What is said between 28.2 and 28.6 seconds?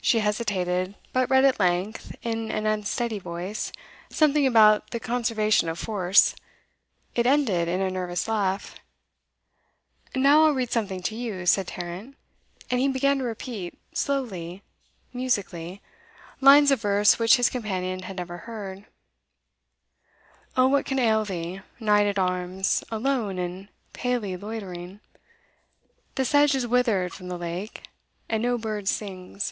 And no